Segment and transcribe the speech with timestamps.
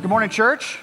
[0.00, 0.78] Good morning, church.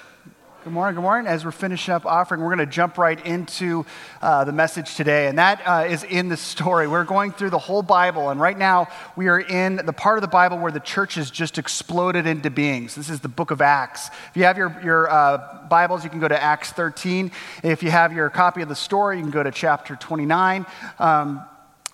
[0.62, 1.26] Good morning, good morning.
[1.26, 3.86] As we're finishing up offering, we're going to jump right into
[4.20, 6.86] uh, the message today, and that uh, is in the story.
[6.86, 10.22] We're going through the whole Bible, and right now we are in the part of
[10.22, 12.94] the Bible where the church has just exploded into beings.
[12.94, 14.08] This is the book of Acts.
[14.08, 17.32] If you have your, your uh, Bibles, you can go to Acts 13.
[17.62, 20.66] If you have your copy of the story, you can go to chapter 29.
[20.98, 21.42] Um,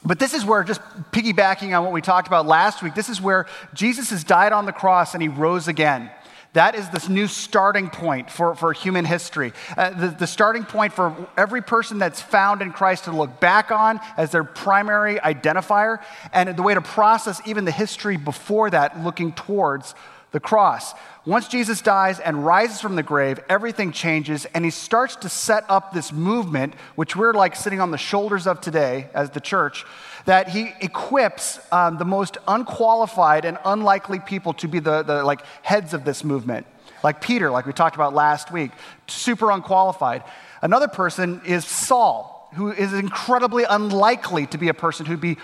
[0.05, 0.81] but this is where, just
[1.13, 4.67] piggybacking on what we talked about last week, this is where Jesus has died on
[4.67, 6.11] the cross and he rose again.
[6.55, 9.55] That is this new starting point for, for human history.
[9.75, 13.71] Uh, the, the starting point for every person that's found in Christ to look back
[13.71, 16.03] on as their primary identifier,
[16.33, 19.95] and the way to process even the history before that, looking towards
[20.33, 20.95] the cross.
[21.25, 25.65] Once Jesus dies and rises from the grave, everything changes, and he starts to set
[25.69, 29.85] up this movement, which we're like sitting on the shoulders of today as the church,
[30.25, 35.43] that he equips um, the most unqualified and unlikely people to be the, the like
[35.63, 36.67] heads of this movement.
[37.05, 38.73] Like Peter, like we talked about last week,
[39.07, 40.25] super unqualified.
[40.61, 45.37] Another person is Saul, who is incredibly unlikely to be a person who'd be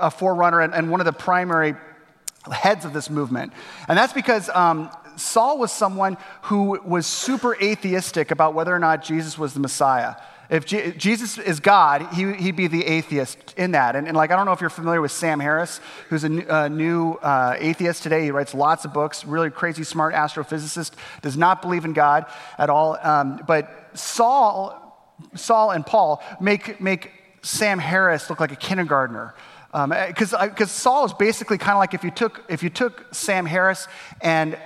[0.00, 1.74] a forerunner and, and one of the primary
[2.52, 3.52] heads of this movement.
[3.88, 9.02] And that's because um, Saul was someone who was super atheistic about whether or not
[9.02, 10.16] Jesus was the Messiah.
[10.50, 13.96] If Jesus is God, he, would be the atheist in that.
[13.96, 16.46] And, and, like, I don't know if you're familiar with Sam Harris, who's a new,
[16.46, 18.24] uh, new uh, atheist today.
[18.24, 20.92] He writes lots of books, really crazy, smart astrophysicist,
[21.22, 22.26] does not believe in God
[22.58, 22.98] at all.
[23.02, 29.34] Um, but Saul, Saul and Paul make, make Sam Harris look like a kindergartner
[29.74, 33.12] because um, because Saul is basically kind of like if you took if you took
[33.12, 33.88] Sam Harris
[34.20, 34.56] and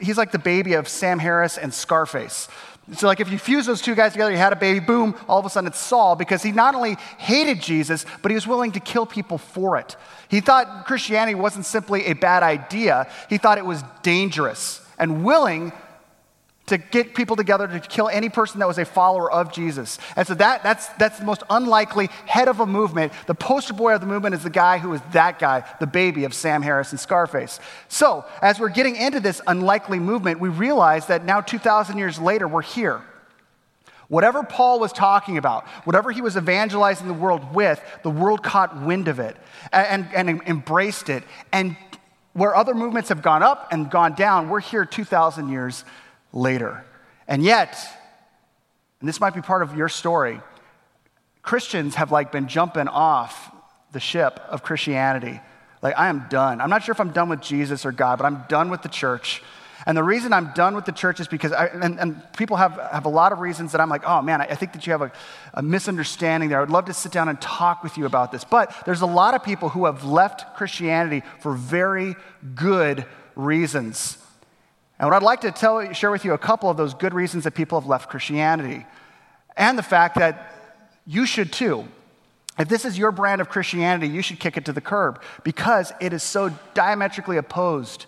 [0.00, 2.48] he's like the baby of Sam Harris and Scarface.
[2.96, 5.38] So like if you fuse those two guys together, you had a baby, boom, all
[5.38, 8.72] of a sudden it's Saul because he not only hated Jesus, but he was willing
[8.72, 9.94] to kill people for it.
[10.28, 15.72] He thought Christianity wasn't simply a bad idea, he thought it was dangerous and willing
[16.68, 19.98] to get people together to kill any person that was a follower of Jesus.
[20.16, 23.12] And so that, that's, that's the most unlikely head of a movement.
[23.26, 26.24] The poster boy of the movement is the guy who is that guy, the baby
[26.24, 27.60] of Sam Harris and Scarface.
[27.88, 32.46] So as we're getting into this unlikely movement, we realize that now 2,000 years later,
[32.46, 33.02] we're here.
[34.08, 38.82] Whatever Paul was talking about, whatever he was evangelizing the world with, the world caught
[38.82, 39.36] wind of it
[39.70, 41.24] and, and, embraced it.
[41.52, 41.76] And
[42.32, 46.04] where other movements have gone up and gone down, we're here 2,000 years later.
[47.26, 47.76] And yet,
[49.00, 50.40] and this might be part of your story,
[51.42, 53.54] Christians have like been jumping off
[53.92, 55.40] the ship of Christianity.
[55.80, 56.60] Like, I am done.
[56.60, 58.88] I'm not sure if I'm done with Jesus or God, but I'm done with the
[58.88, 59.42] church.
[59.86, 62.78] And the reason I'm done with the church is because, I, and, and, people have,
[62.92, 64.92] have a lot of reasons that I'm like, oh man, I, I think that you
[64.92, 65.12] have a,
[65.54, 66.58] a, misunderstanding there.
[66.58, 68.44] I would love to sit down and talk with you about this.
[68.44, 72.16] But there's a lot of people who have left Christianity for very
[72.54, 73.06] good
[73.36, 74.18] reasons.
[74.98, 77.44] And what I'd like to tell, share with you a couple of those good reasons
[77.44, 78.84] that people have left Christianity,
[79.56, 80.54] and the fact that
[81.06, 81.86] you should too.
[82.58, 85.92] If this is your brand of Christianity, you should kick it to the curb because
[86.00, 88.06] it is so diametrically opposed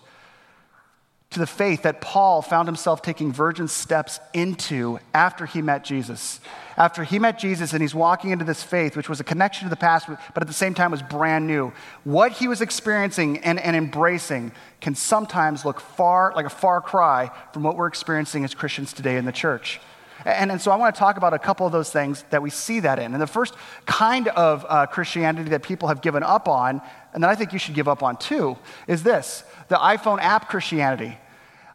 [1.31, 6.41] to the faith that Paul found himself taking virgin steps into after he met Jesus.
[6.75, 9.69] After he met Jesus and he's walking into this faith, which was a connection to
[9.69, 11.71] the past, but at the same time was brand new,
[12.03, 17.31] what he was experiencing and, and embracing can sometimes look far like a far cry
[17.53, 19.79] from what we're experiencing as Christians today in the church.
[20.25, 22.49] And, and so I want to talk about a couple of those things that we
[22.49, 23.13] see that in.
[23.13, 23.55] And the first
[23.85, 26.81] kind of uh, Christianity that people have given up on,
[27.13, 30.49] and that I think you should give up on too, is this the iPhone app
[30.49, 31.17] Christianity.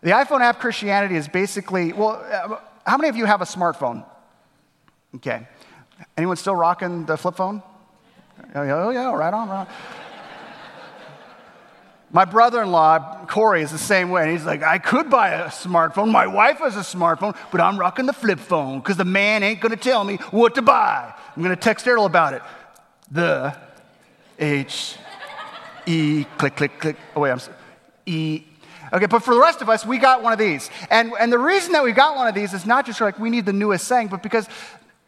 [0.06, 4.05] The iPhone app Christianity is basically, well, uh, how many of you have a smartphone?
[5.17, 5.49] Okay.
[6.17, 7.61] Anyone still rocking the flip phone?
[8.55, 9.66] Oh, yeah, oh, right on, right on.
[12.12, 14.22] My brother in law, Corey, is the same way.
[14.22, 16.12] And he's like, I could buy a smartphone.
[16.12, 19.61] My wife has a smartphone, but I'm rocking the flip phone because the man ain't
[19.61, 21.12] going to tell me what to buy.
[21.34, 22.43] I'm going to text Errol about it.
[23.11, 23.56] The
[24.39, 24.99] H
[25.84, 26.97] E, click, click, click.
[27.16, 27.56] Oh, wait, I'm sorry.
[28.06, 28.45] E
[28.92, 30.70] Okay, but for the rest of us, we got one of these.
[30.91, 33.30] And, and the reason that we got one of these is not just like we
[33.30, 34.47] need the newest thing, but because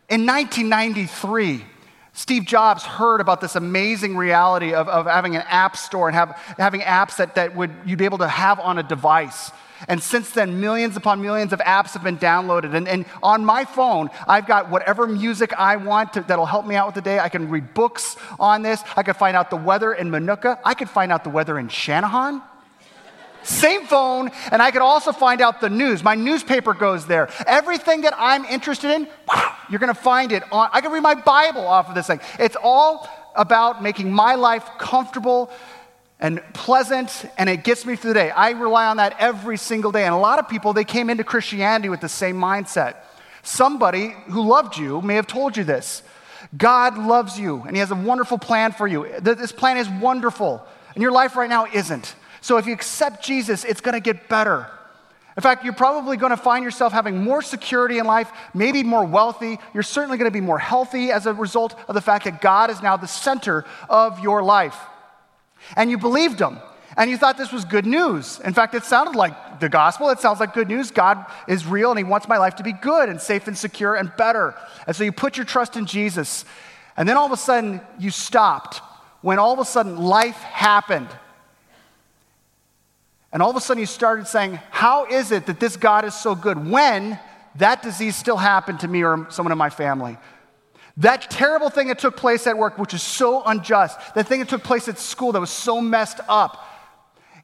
[0.08, 1.64] in 1993,
[2.12, 6.30] Steve Jobs heard about this amazing reality of, of having an app store and have,
[6.56, 9.52] having apps that, that would, you'd be able to have on a device.
[9.86, 12.74] And since then, millions upon millions of apps have been downloaded.
[12.74, 16.74] And, and on my phone, I've got whatever music I want to, that'll help me
[16.74, 17.20] out with the day.
[17.20, 18.82] I can read books on this.
[18.96, 20.58] I can find out the weather in Minooka.
[20.64, 22.42] I can find out the weather in Channahon.
[23.48, 26.04] Same phone, and I could also find out the news.
[26.04, 27.30] My newspaper goes there.
[27.46, 29.08] Everything that I'm interested in,
[29.70, 30.68] you're going to find it on.
[30.70, 32.20] I can read my Bible off of this thing.
[32.38, 35.50] It's all about making my life comfortable
[36.20, 38.30] and pleasant and it gets me through the day.
[38.30, 40.04] I rely on that every single day.
[40.04, 42.96] And a lot of people, they came into Christianity with the same mindset.
[43.42, 46.02] Somebody who loved you may have told you this.
[46.54, 49.08] God loves you and He has a wonderful plan for you.
[49.20, 52.14] This plan is wonderful, and your life right now isn't.
[52.48, 54.66] So if you accept Jesus, it's going to get better.
[55.36, 59.04] In fact, you're probably going to find yourself having more security in life, maybe more
[59.04, 59.58] wealthy.
[59.74, 62.70] You're certainly going to be more healthy as a result of the fact that God
[62.70, 64.78] is now the center of your life.
[65.76, 66.58] And you believed him,
[66.96, 68.40] and you thought this was good news.
[68.40, 70.08] In fact, it sounded like the gospel.
[70.08, 70.90] It sounds like good news.
[70.90, 73.94] God is real, and he wants my life to be good and safe and secure
[73.94, 74.54] and better.
[74.86, 76.46] And so you put your trust in Jesus.
[76.96, 78.78] And then all of a sudden, you stopped
[79.20, 81.08] when all of a sudden life happened.
[83.32, 86.14] And all of a sudden, you started saying, How is it that this God is
[86.14, 87.19] so good when
[87.56, 90.16] that disease still happened to me or someone in my family?
[90.98, 94.48] That terrible thing that took place at work, which is so unjust, that thing that
[94.48, 96.64] took place at school that was so messed up.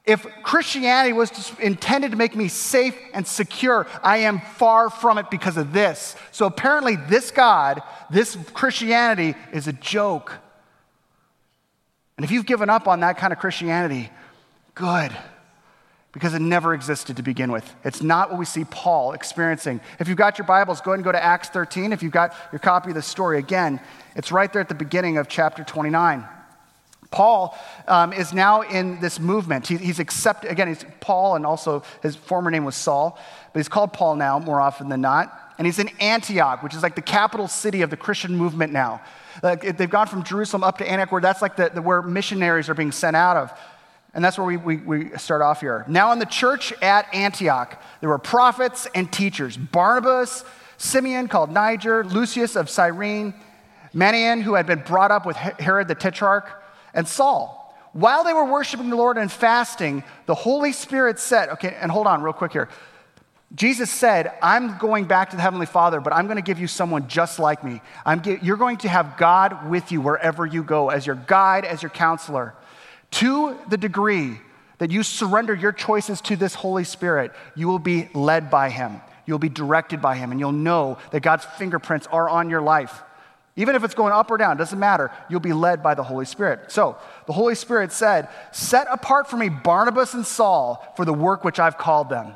[0.05, 5.31] If Christianity was intended to make me safe and secure, I am far from it
[5.31, 6.15] because of this.
[6.31, 10.33] So apparently, this God, this Christianity, is a joke.
[12.17, 14.11] And if you've given up on that kind of Christianity,
[14.75, 15.13] good
[16.15, 17.75] because it never existed to begin with.
[17.85, 19.81] It's not what we see Paul experiencing.
[19.99, 21.93] If you've got your Bibles, go ahead and go to Acts 13.
[21.93, 23.81] If you've got your copy of the story, again,
[24.15, 26.25] it's right there at the beginning of chapter 29.
[27.11, 27.59] Paul
[27.89, 29.67] um, is now in this movement.
[29.67, 33.19] He, he's accepted, again, he's Paul, and also his former name was Saul,
[33.53, 35.41] but he's called Paul now more often than not.
[35.59, 39.01] And he's in Antioch, which is like the capital city of the Christian movement now.
[39.43, 42.69] Like, they've gone from Jerusalem up to Antioch, where that's like the, the, where missionaries
[42.69, 43.53] are being sent out of.
[44.15, 45.85] And that's where we, we, we, start off here.
[45.89, 50.45] Now, in the church at Antioch, there were prophets and teachers Barnabas,
[50.79, 53.35] Simeon, called Niger, Lucius of Cyrene,
[53.93, 56.63] Manaen, who had been brought up with Herod the Tetrarch,
[56.95, 57.61] and Saul.
[57.93, 62.07] While they were worshiping the Lord and fasting, the Holy Spirit said, okay, and hold
[62.07, 62.69] on real quick here.
[63.55, 66.67] Jesus said, I'm going back to the Heavenly Father, but I'm going to give you
[66.67, 67.81] someone just like me.
[68.43, 71.91] You're going to have God with you wherever you go as your guide, as your
[71.91, 72.55] counselor.
[73.15, 74.41] To the degree
[74.79, 79.01] that you surrender your choices to this Holy Spirit, you will be led by Him.
[79.25, 83.03] You'll be directed by Him, and you'll know that God's fingerprints are on your life.
[83.55, 85.13] Even if it's going up or down, doesn't matter.
[85.31, 86.73] You'll be led by the Holy Spirit.
[86.73, 86.97] So
[87.27, 91.61] the Holy Spirit said, Set apart for me Barnabas and Saul for the work which
[91.61, 92.35] I've called them.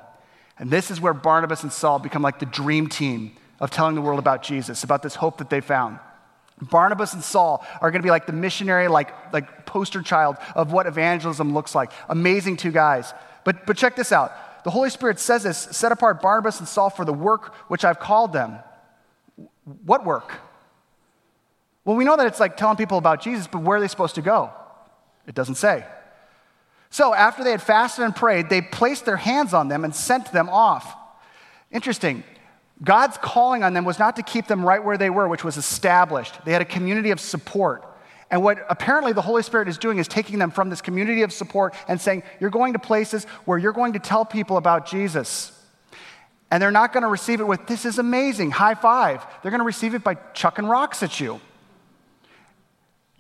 [0.61, 4.01] And this is where Barnabas and Saul become like the dream team of telling the
[4.01, 5.99] world about Jesus, about this hope that they found.
[6.61, 10.73] Barnabas and Saul are going to be like the missionary, like, like poster child of
[10.73, 11.93] what evangelism looks like.
[12.09, 13.13] Amazing two guys.
[13.45, 14.33] But, but check this out.
[14.65, 18.01] The Holy Spirit says this set apart Barnabas and Saul for the work which I've
[18.01, 18.59] called them.
[19.85, 20.33] What work?
[21.85, 24.17] Well, we know that it's like telling people about Jesus, but where are they supposed
[24.17, 24.51] to go?
[25.27, 25.87] It doesn't say.
[26.91, 30.33] So after they had fasted and prayed, they placed their hands on them and sent
[30.33, 30.95] them off.
[31.71, 32.25] Interesting.
[32.83, 35.57] God's calling on them was not to keep them right where they were, which was
[35.57, 36.45] established.
[36.45, 37.85] They had a community of support.
[38.31, 41.33] And what apparently the Holy Spirit is doing is taking them from this community of
[41.33, 45.53] support and saying, You're going to places where you're going to tell people about Jesus.
[46.51, 49.25] And they're not going to receive it with, This is amazing, high five.
[49.43, 51.41] They're going to receive it by chucking rocks at you.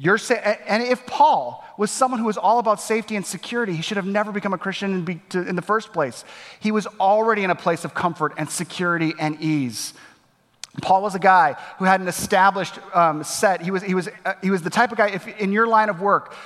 [0.00, 3.82] You're say, and if Paul was someone who was all about safety and security, he
[3.82, 6.24] should have never become a Christian in, be, to, in the first place.
[6.60, 9.94] He was already in a place of comfort and security and ease.
[10.81, 13.60] Paul was a guy who had an established um, set.
[13.60, 15.88] He was, he, was, uh, he was the type of guy, if in your line
[15.88, 16.36] of work,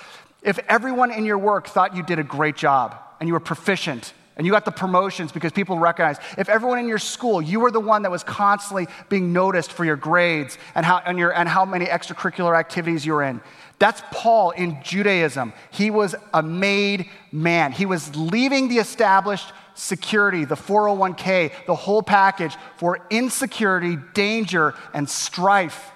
[0.42, 4.14] if everyone in your work thought you did a great job and you were proficient
[4.37, 6.21] and you got the promotions because people recognized.
[6.39, 9.85] If everyone in your school, you were the one that was constantly being noticed for
[9.85, 13.41] your grades and how, and, your, and how many extracurricular activities you were in.
[13.79, 15.53] That's Paul in Judaism.
[15.71, 17.73] He was a made man.
[17.73, 25.09] He was leaving the established security, the 401k, the whole package for insecurity, danger, and
[25.09, 25.91] strife.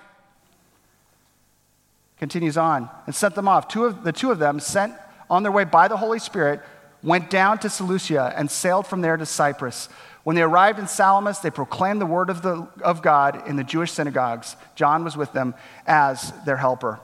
[2.19, 3.69] Continues on and sent them off.
[3.69, 4.95] Two of, the two of them, sent
[5.29, 6.61] on their way by the Holy Spirit,
[7.07, 9.89] went down to Seleucia and sailed from there to Cyprus.
[10.25, 13.63] When they arrived in Salamis, they proclaimed the word of, the, of God in the
[13.63, 14.57] Jewish synagogues.
[14.75, 15.55] John was with them
[15.87, 16.99] as their helper.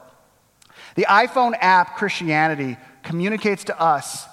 [0.97, 4.27] The iPhone app Christianity communicates to us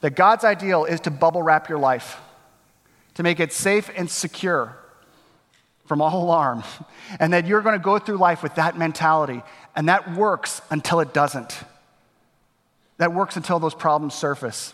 [0.00, 2.18] that God's ideal is to bubble wrap your life,
[3.14, 4.74] to make it safe and secure
[5.84, 6.64] from all alarm,
[7.20, 9.42] and that you're going to go through life with that mentality.
[9.76, 11.58] And that works until it doesn't.
[12.96, 14.72] That works until those problems surface.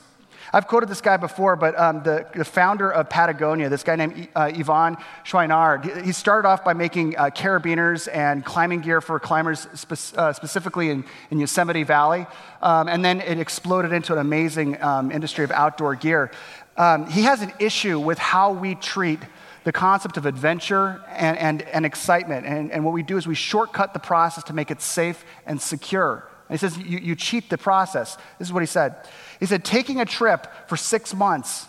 [0.52, 4.28] I've quoted this guy before, but um, the, the, founder of Patagonia, this guy named
[4.35, 9.69] uh, Yvon Chouinard, he started off by making uh, carabiners and climbing gear for climbers,
[9.75, 12.26] spe- uh, specifically in, in, Yosemite Valley.
[12.62, 16.33] Um, and then it exploded into an amazing um, industry of outdoor gear.
[16.76, 19.21] Um, he has an issue with how we treat
[19.64, 22.47] the concept of adventure and, and, and excitement.
[22.47, 25.61] And, and what we do is we shortcut the process to make it safe and
[25.61, 26.29] secure.
[26.50, 28.16] And he says, you, you cheat the process.
[28.40, 28.97] This is what he said.
[29.38, 31.66] He said, taking a trip for six months,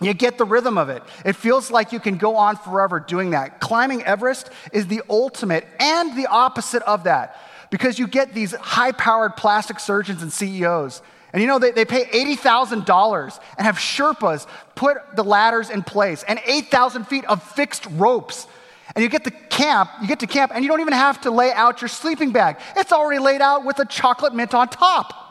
[0.00, 1.02] you get the rhythm of it.
[1.24, 3.60] It feels like you can go on forever doing that.
[3.60, 7.36] Climbing Everest is the ultimate and the opposite of that
[7.70, 11.02] because you get these high powered plastic surgeons and CEOs.
[11.32, 14.46] And you know, they, they pay $80,000 and have Sherpas
[14.76, 18.46] put the ladders in place and 8,000 feet of fixed ropes
[18.94, 21.30] and you get to camp, you get to camp, and you don't even have to
[21.30, 22.56] lay out your sleeping bag.
[22.76, 25.26] It's already laid out with a chocolate mint on top.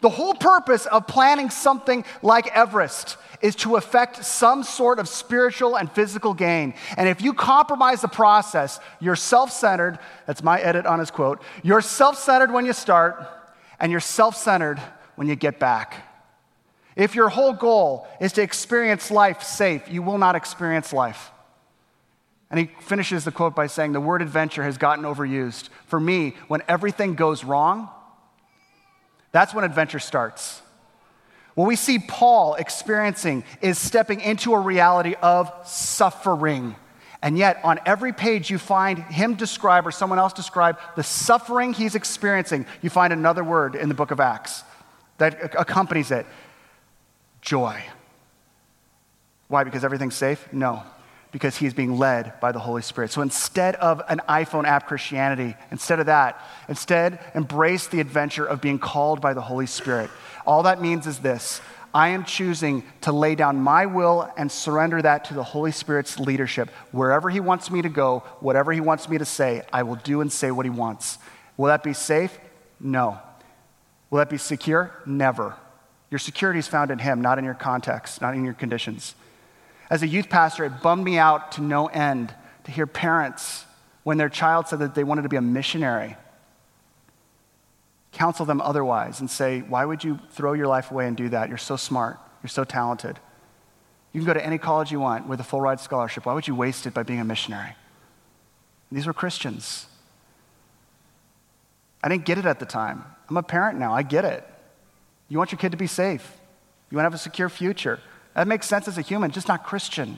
[0.00, 5.76] The whole purpose of planning something like Everest is to effect some sort of spiritual
[5.76, 6.74] and physical gain.
[6.96, 9.98] And if you compromise the process, you're self centered.
[10.26, 11.42] That's my edit on his quote.
[11.62, 13.26] You're self centered when you start,
[13.80, 14.80] and you're self centered
[15.16, 16.04] when you get back.
[16.96, 21.30] If your whole goal is to experience life safe, you will not experience life.
[22.50, 25.68] And he finishes the quote by saying, The word adventure has gotten overused.
[25.86, 27.90] For me, when everything goes wrong,
[29.32, 30.62] that's when adventure starts.
[31.54, 36.76] What we see Paul experiencing is stepping into a reality of suffering.
[37.20, 41.72] And yet, on every page, you find him describe or someone else describe the suffering
[41.72, 42.64] he's experiencing.
[42.80, 44.62] You find another word in the book of Acts
[45.18, 46.26] that accompanies it
[47.42, 47.82] joy.
[49.48, 49.64] Why?
[49.64, 50.50] Because everything's safe?
[50.52, 50.84] No
[51.30, 53.10] because he's being led by the Holy Spirit.
[53.10, 58.60] So instead of an iPhone app Christianity, instead of that, instead embrace the adventure of
[58.60, 60.10] being called by the Holy Spirit.
[60.46, 61.60] All that means is this
[61.94, 66.18] I am choosing to lay down my will and surrender that to the Holy Spirit's
[66.18, 66.70] leadership.
[66.92, 70.20] Wherever he wants me to go, whatever he wants me to say, I will do
[70.20, 71.18] and say what he wants.
[71.56, 72.38] Will that be safe?
[72.78, 73.18] No.
[74.10, 74.92] Will that be secure?
[75.06, 75.56] Never.
[76.10, 79.14] Your security is found in him, not in your context, not in your conditions.
[79.90, 83.64] As a youth pastor, it bummed me out to no end to hear parents,
[84.02, 86.16] when their child said that they wanted to be a missionary,
[88.12, 91.48] counsel them otherwise and say, Why would you throw your life away and do that?
[91.48, 93.18] You're so smart, you're so talented.
[94.12, 96.26] You can go to any college you want with a full ride scholarship.
[96.26, 97.74] Why would you waste it by being a missionary?
[98.90, 99.86] These were Christians.
[102.02, 103.04] I didn't get it at the time.
[103.28, 103.92] I'm a parent now.
[103.92, 104.46] I get it.
[105.28, 106.36] You want your kid to be safe.
[106.90, 108.00] You want to have a secure future.
[108.38, 110.16] That makes sense as a human, just not Christian,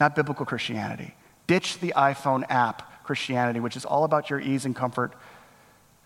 [0.00, 1.14] not biblical Christianity.
[1.46, 5.12] Ditch the iPhone app Christianity, which is all about your ease and comfort,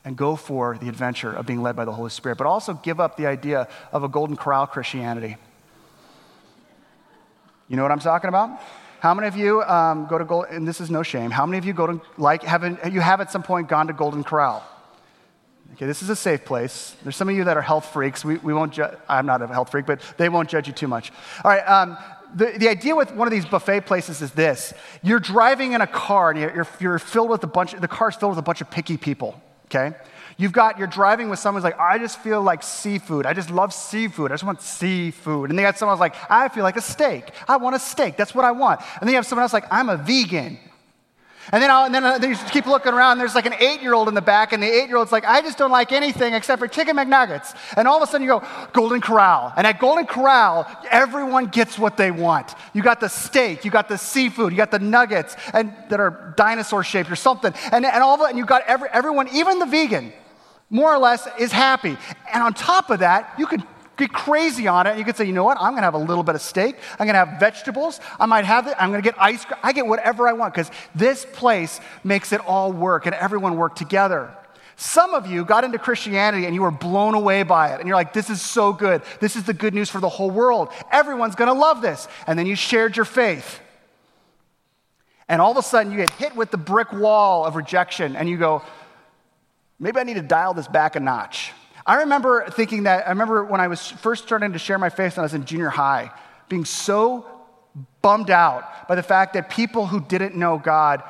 [0.04, 2.36] and go for the adventure of being led by the Holy Spirit.
[2.36, 5.36] But also give up the idea of a golden corral Christianity.
[7.68, 8.60] You know what I'm talking about?
[8.98, 11.58] How many of you um, go to Gold, and this is no shame, how many
[11.58, 14.64] of you go to, like, have you have at some point gone to Golden Corral?
[15.76, 16.96] Okay, this is a safe place.
[17.02, 18.24] There's some of you that are health freaks.
[18.24, 20.88] We, we won't ju- I'm not a health freak, but they won't judge you too
[20.88, 21.12] much.
[21.44, 21.98] All right, um,
[22.34, 25.86] the, the idea with one of these buffet places is this you're driving in a
[25.86, 28.70] car and you're, you're filled with a bunch, the car's filled with a bunch of
[28.70, 29.94] picky people, okay?
[30.38, 33.26] You've got, you're driving with someone who's like, I just feel like seafood.
[33.26, 34.30] I just love seafood.
[34.30, 35.50] I just want seafood.
[35.50, 37.32] And they got someone who's like, I feel like a steak.
[37.48, 38.16] I want a steak.
[38.16, 38.80] That's what I want.
[39.00, 40.58] And then you have someone else like, I'm a vegan.
[41.52, 44.08] And then, and then, uh, you keep looking around, there's like an eight year old
[44.08, 46.58] in the back, and the eight year old's like, I just don't like anything except
[46.58, 47.54] for chicken McNuggets.
[47.76, 49.52] And all of a sudden you go, Golden Corral.
[49.56, 52.54] And at Golden Corral, everyone gets what they want.
[52.72, 56.34] You got the steak, you got the seafood, you got the nuggets and, that are
[56.36, 57.54] dinosaur shaped or something.
[57.70, 60.12] And, and all of it, and you got every, everyone, even the vegan,
[60.68, 61.96] more or less, is happy.
[62.32, 63.62] And on top of that, you could
[63.96, 64.98] get crazy on it.
[64.98, 65.56] You could say, you know what?
[65.58, 66.76] I'm going to have a little bit of steak.
[66.98, 68.00] I'm going to have vegetables.
[68.20, 68.74] I might have it.
[68.78, 69.58] I'm going to get ice cream.
[69.62, 73.74] I get whatever I want because this place makes it all work and everyone work
[73.74, 74.34] together.
[74.76, 77.80] Some of you got into Christianity and you were blown away by it.
[77.80, 79.02] And you're like, this is so good.
[79.20, 80.68] This is the good news for the whole world.
[80.92, 82.06] Everyone's going to love this.
[82.26, 83.60] And then you shared your faith.
[85.28, 88.28] And all of a sudden you get hit with the brick wall of rejection and
[88.28, 88.62] you go,
[89.78, 91.52] maybe I need to dial this back a notch.
[91.86, 95.16] I remember thinking that, I remember when I was first starting to share my faith
[95.16, 96.10] when I was in junior high,
[96.48, 97.24] being so
[98.02, 101.02] bummed out by the fact that people who didn't know God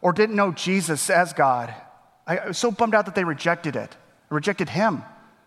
[0.00, 1.74] or didn't know Jesus as God,
[2.26, 3.96] I was so bummed out that they rejected it,
[4.30, 5.02] rejected Him.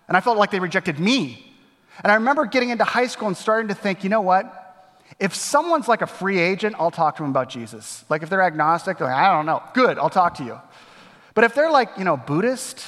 [0.08, 1.44] And I felt like they rejected me.
[2.04, 4.54] And I remember getting into high school and starting to think, you know what?
[5.20, 8.04] If someone's like a free agent, I'll talk to them about Jesus.
[8.10, 9.64] Like if they're agnostic, they're like, I don't know.
[9.74, 10.60] Good, I'll talk to you.
[11.34, 12.84] But if they're like, you know, Buddhist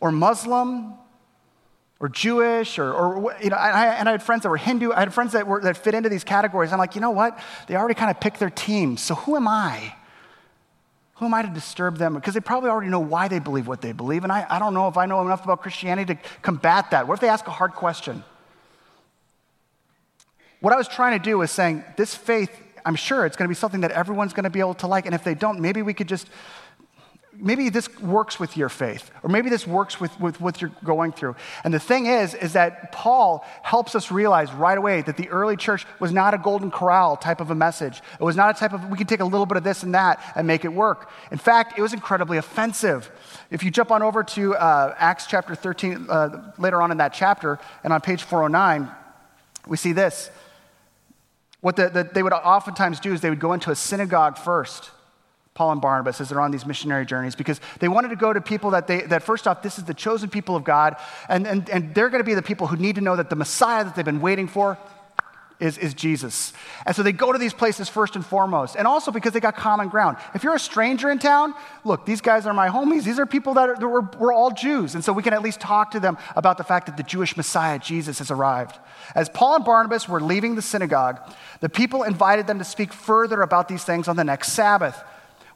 [0.00, 0.94] or Muslim
[1.98, 4.92] or Jewish, or, or you know, I, and I had friends that were Hindu.
[4.92, 6.72] I had friends that, were, that fit into these categories.
[6.72, 7.38] I'm like, you know what?
[7.68, 8.98] They already kind of picked their team.
[8.98, 9.94] So who am I?
[11.14, 12.14] Who am I to disturb them?
[12.14, 14.24] Because they probably already know why they believe what they believe.
[14.24, 17.08] And I, I don't know if I know enough about Christianity to combat that.
[17.08, 18.22] What if they ask a hard question?
[20.60, 22.50] What I was trying to do was saying, this faith,
[22.84, 25.06] I'm sure it's going to be something that everyone's going to be able to like.
[25.06, 26.28] And if they don't, maybe we could just
[27.38, 31.12] maybe this works with your faith, or maybe this works with, with what you're going
[31.12, 31.36] through.
[31.64, 35.56] And the thing is, is that Paul helps us realize right away that the early
[35.56, 38.00] church was not a golden corral type of a message.
[38.20, 39.94] It was not a type of, we can take a little bit of this and
[39.94, 41.10] that and make it work.
[41.30, 43.10] In fact, it was incredibly offensive.
[43.50, 47.12] If you jump on over to uh, Acts chapter 13, uh, later on in that
[47.12, 48.90] chapter, and on page 409,
[49.66, 50.30] we see this.
[51.60, 54.90] What the, the, they would oftentimes do is they would go into a synagogue first
[55.56, 58.42] Paul and Barnabas as they're on these missionary journeys because they wanted to go to
[58.42, 60.96] people that they, that first off, this is the chosen people of God,
[61.30, 63.36] and, and, and they're going to be the people who need to know that the
[63.36, 64.78] Messiah that they've been waiting for
[65.58, 66.52] is, is Jesus.
[66.84, 69.56] And so they go to these places first and foremost, and also because they got
[69.56, 70.18] common ground.
[70.34, 73.04] If you're a stranger in town, look, these guys are my homies.
[73.04, 75.42] These are people that, are, that we're, we're all Jews, and so we can at
[75.42, 78.78] least talk to them about the fact that the Jewish Messiah, Jesus, has arrived.
[79.14, 81.18] As Paul and Barnabas were leaving the synagogue,
[81.60, 85.02] the people invited them to speak further about these things on the next Sabbath.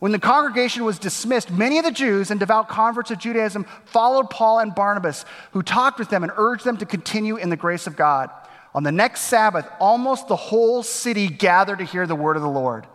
[0.00, 4.30] When the congregation was dismissed, many of the Jews and devout converts of Judaism followed
[4.30, 7.87] Paul and Barnabas, who talked with them and urged them to continue in the grace
[7.87, 8.30] of God.
[8.75, 12.49] On the next Sabbath, almost the whole city gathered to hear the word of the
[12.49, 12.87] Lord.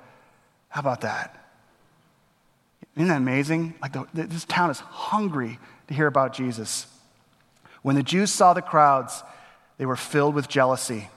[0.69, 1.45] How about that?
[2.95, 3.75] Isn't that amazing?
[3.81, 6.87] Like the, this town is hungry to hear about Jesus.
[7.83, 9.21] When the Jews saw the crowds,
[9.77, 11.09] they were filled with jealousy.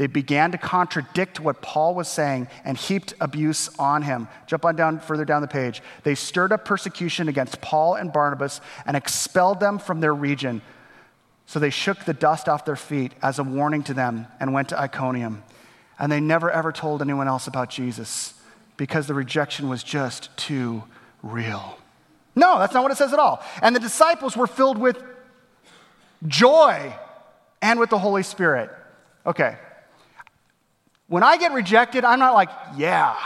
[0.00, 4.28] They began to contradict what Paul was saying and heaped abuse on him.
[4.46, 5.82] Jump on down further down the page.
[6.04, 10.62] They stirred up persecution against Paul and Barnabas and expelled them from their region.
[11.44, 14.70] So they shook the dust off their feet as a warning to them and went
[14.70, 15.42] to Iconium.
[15.98, 18.32] And they never ever told anyone else about Jesus
[18.78, 20.82] because the rejection was just too
[21.22, 21.76] real.
[22.34, 23.44] No, that's not what it says at all.
[23.60, 24.96] And the disciples were filled with
[26.26, 26.90] joy
[27.60, 28.70] and with the Holy Spirit.
[29.26, 29.58] Okay,
[31.10, 33.16] when I get rejected, I'm not like, yeah.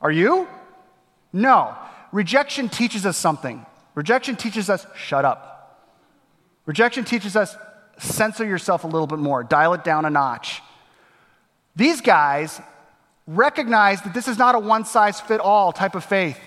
[0.00, 0.48] Are you?
[1.30, 1.76] No.
[2.10, 3.66] Rejection teaches us something.
[3.94, 5.84] Rejection teaches us, shut up.
[6.64, 7.54] Rejection teaches us,
[7.98, 10.62] censor yourself a little bit more, dial it down a notch.
[11.76, 12.58] These guys
[13.26, 16.38] recognize that this is not a one size fit all type of faith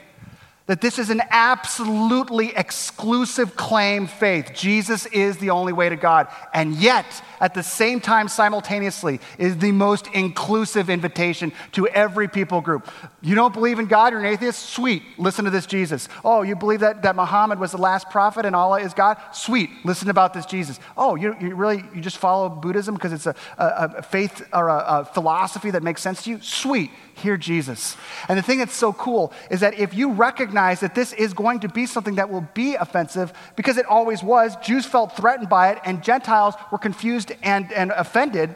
[0.69, 4.51] that this is an absolutely exclusive claim faith.
[4.53, 6.27] Jesus is the only way to God.
[6.53, 12.61] And yet, at the same time, simultaneously, is the most inclusive invitation to every people
[12.61, 12.87] group.
[13.19, 14.69] You don't believe in God, you're an atheist?
[14.69, 16.07] Sweet, listen to this Jesus.
[16.23, 19.17] Oh, you believe that, that Muhammad was the last prophet and Allah is God?
[19.33, 20.79] Sweet, listen about this Jesus.
[20.95, 24.69] Oh, you, you really, you just follow Buddhism because it's a, a, a, faith or
[24.69, 26.41] a, a philosophy that makes sense to you?
[26.41, 27.95] Sweet, hear Jesus.
[28.27, 31.59] And the thing that's so cool is that if you recognize that this is going
[31.59, 35.71] to be something that will be offensive, because it always was, Jews felt threatened by
[35.71, 38.55] it, and Gentiles were confused and, and offended.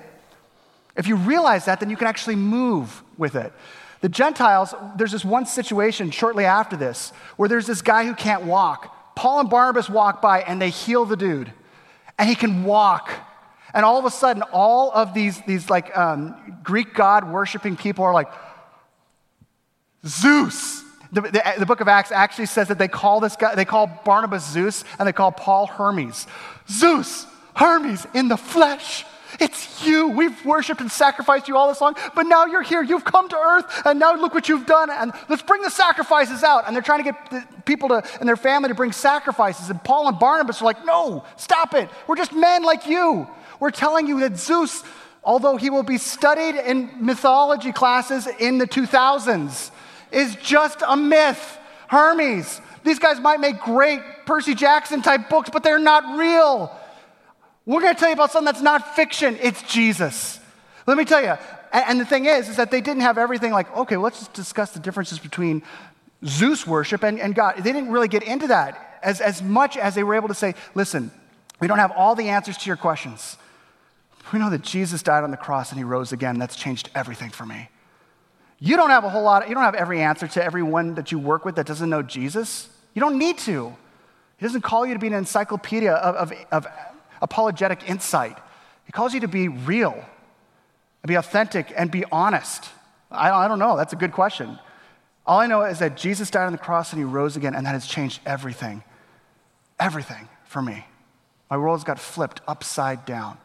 [0.95, 3.51] If you realize that, then you can actually move with it.
[4.01, 8.43] The Gentiles, there's this one situation shortly after this where there's this guy who can't
[8.43, 9.15] walk.
[9.15, 11.53] Paul and Barnabas walk by and they heal the dude,
[12.19, 13.11] and he can walk.
[13.73, 18.05] And all of a sudden, all of these, these like um, Greek god worshiping people
[18.05, 18.27] are like,
[20.05, 20.83] Zeus.
[21.11, 23.87] The, the, the, book of Acts actually says that they call this guy, they call
[24.03, 26.25] Barnabas Zeus and they call Paul Hermes.
[26.67, 29.05] Zeus, Hermes in the flesh.
[29.39, 30.09] It's you.
[30.09, 32.83] We've worshiped and sacrificed you all this long, but now you're here.
[32.83, 34.89] You've come to earth, and now look what you've done.
[34.89, 36.65] And let's bring the sacrifices out.
[36.67, 39.69] And they're trying to get people to, and their family to bring sacrifices.
[39.69, 41.89] And Paul and Barnabas are like, no, stop it.
[42.07, 43.27] We're just men like you.
[43.59, 44.83] We're telling you that Zeus,
[45.23, 49.71] although he will be studied in mythology classes in the 2000s,
[50.13, 51.57] is just a myth.
[51.87, 52.61] Hermes.
[52.83, 56.75] These guys might make great Percy Jackson type books, but they're not real.
[57.65, 59.37] We're going to tell you about something that's not fiction.
[59.41, 60.39] It's Jesus.
[60.85, 61.35] Let me tell you.
[61.71, 64.71] And, the thing is, is that they didn't have everything like, okay, let's just discuss
[64.71, 65.63] the differences between
[66.25, 67.55] Zeus worship and, and God.
[67.57, 70.55] They didn't really get into that as, as much as they were able to say,
[70.75, 71.11] listen,
[71.59, 73.37] we don't have all the answers to your questions.
[74.31, 76.37] We know that Jesus died on the cross and he rose again.
[76.37, 77.69] That's changed everything for me.
[78.65, 81.19] You don't have a whole lot, you don't have every answer to everyone that you
[81.19, 82.69] work with that doesn't know Jesus.
[82.93, 83.75] You don't need to.
[84.37, 86.67] He doesn't call you to be an encyclopedia of, of, of
[87.21, 88.37] apologetic insight.
[88.85, 92.69] He calls you to be real, and be authentic, and be honest.
[93.11, 93.75] I, I don't know.
[93.75, 94.57] That's a good question.
[95.25, 97.65] All I know is that Jesus died on the cross and he rose again, and
[97.65, 98.81] that has changed everything.
[99.77, 100.85] Everything for me.
[101.51, 103.37] My world's got flipped upside down.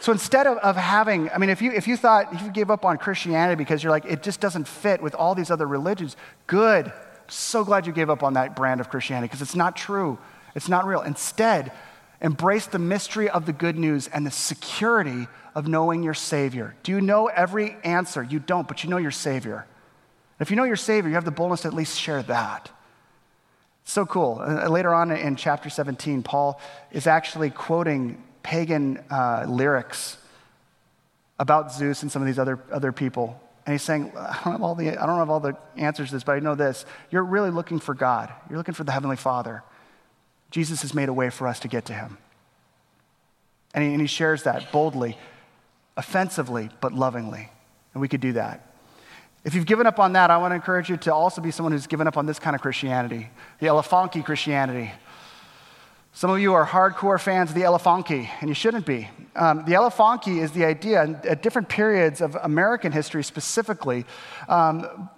[0.00, 2.70] So instead of, of having, I mean, if you, if you thought, if you gave
[2.70, 6.16] up on Christianity because you're like, it just doesn't fit with all these other religions,
[6.46, 6.92] good.
[7.28, 10.18] So glad you gave up on that brand of Christianity because it's not true.
[10.54, 11.00] It's not real.
[11.00, 11.72] Instead,
[12.20, 16.74] embrace the mystery of the good news and the security of knowing your Savior.
[16.82, 18.22] Do you know every answer?
[18.22, 19.66] You don't, but you know your Savior.
[20.40, 22.70] If you know your Savior, you have the boldness to at least share that.
[23.84, 24.40] So cool.
[24.40, 30.18] Uh, later on in chapter 17, Paul is actually quoting pagan uh, lyrics
[31.40, 33.40] about Zeus and some of these other, other people.
[33.66, 36.16] And he's saying, I don't, have all the, I don't have all the answers to
[36.16, 36.84] this, but I know this.
[37.10, 39.64] You're really looking for God, you're looking for the Heavenly Father.
[40.50, 42.16] Jesus has made a way for us to get to him.
[43.74, 45.18] And he, and he shares that boldly,
[45.96, 47.50] offensively, but lovingly.
[47.92, 48.70] And we could do that.
[49.42, 51.72] If you've given up on that, I want to encourage you to also be someone
[51.72, 53.28] who's given up on this kind of Christianity,
[53.58, 54.92] the Elefanki Christianity.
[56.16, 59.08] Some of you are hardcore fans of the Elefanki, and you shouldn't be.
[59.34, 64.06] Um, the Elefanki is the idea, at different periods of American history specifically,
[64.48, 65.08] um,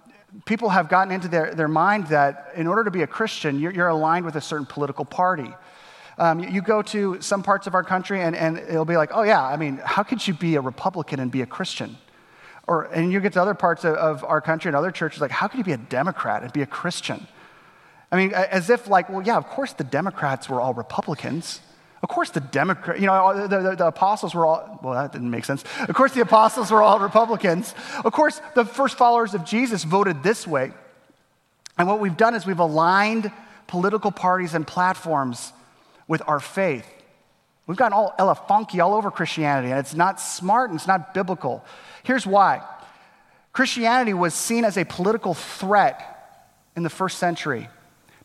[0.45, 3.71] people have gotten into their, their mind that in order to be a Christian, you're,
[3.71, 5.53] you're aligned with a certain political party.
[6.17, 9.11] Um, you, you, go to some parts of our country, and, and it'll be like,
[9.13, 11.95] oh, yeah, I mean, how could you be a Republican and be a Christian?
[12.65, 15.29] Or, and you get to other parts of, of our country and other churches, like,
[15.29, 17.27] how could you be a Democrat and be a Christian?
[18.11, 21.59] I mean, as if, like, well, yeah, of course the Democrats were all Republicans.
[22.03, 25.31] Of course, the Democrat, you know, the, the, the, apostles were all, well, that didn't
[25.31, 25.63] make sense.
[25.81, 27.73] Of course, the apostles were all Republicans.
[28.05, 30.71] Of course, the first followers of Jesus voted this way.
[31.77, 33.31] And what we've done is we've aligned
[33.65, 35.51] political parties and platforms
[36.07, 36.87] with our faith.
[37.65, 41.65] We've gotten all elefunky all over Christianity, and it's not smart and it's not biblical.
[42.03, 42.63] Here's why
[43.51, 47.69] Christianity was seen as a political threat in the first century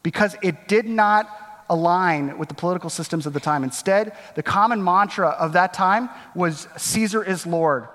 [0.02, 1.28] because it did not
[1.70, 3.64] align with the political systems of the time.
[3.64, 7.88] Instead, the common mantra of that time was Caesar is Lord.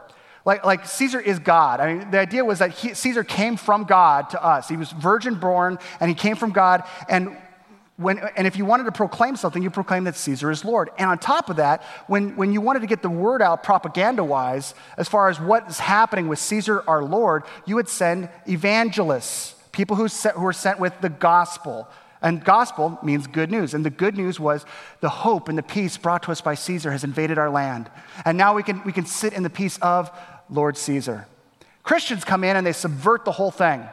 [0.46, 1.82] Like, like Caesar is God.
[1.82, 4.70] I mean, the idea was that he, Caesar came from God to us.
[4.70, 6.84] He was virgin born and he came from God.
[7.10, 7.36] And,
[7.98, 10.90] when, and if you wanted to proclaim something, you proclaim that Caesar is Lord.
[10.98, 14.24] And on top of that, when, when you wanted to get the word out propaganda
[14.24, 19.56] wise, as far as what is happening with Caesar our Lord, you would send evangelists,
[19.78, 21.88] people who, who were sent with the gospel
[22.22, 23.74] and gospel means good news.
[23.74, 24.66] And the good news was
[25.02, 27.90] the hope and the peace brought to us by Caesar has invaded our land.
[28.26, 30.10] And now we can, we can sit in the peace of
[30.50, 31.28] Lord Caesar.
[31.84, 33.84] Christians come in and they subvert the whole thing.